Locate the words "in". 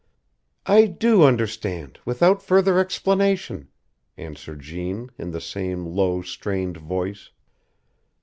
5.19-5.29